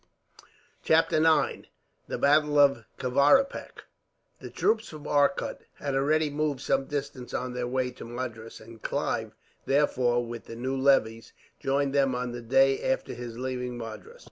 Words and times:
Chapter 0.81 1.19
9: 1.19 1.67
The 2.07 2.17
Battle 2.17 2.57
Of 2.57 2.85
Kavaripak. 2.97 3.83
The 4.39 4.49
troops 4.49 4.89
from 4.89 5.05
Arcot 5.07 5.61
had 5.75 5.93
already 5.93 6.31
moved 6.31 6.59
some 6.61 6.85
distance 6.85 7.35
on 7.35 7.53
their 7.53 7.67
way 7.67 7.91
to 7.91 8.05
Madras, 8.05 8.59
and 8.59 8.81
Clive, 8.81 9.35
therefore, 9.67 10.25
with 10.25 10.45
the 10.45 10.55
new 10.55 10.75
levies, 10.75 11.33
joined 11.59 11.93
them 11.93 12.15
on 12.15 12.31
the 12.31 12.41
day 12.41 12.81
after 12.81 13.13
his 13.13 13.37
leaving 13.37 13.77
Madras. 13.77 14.19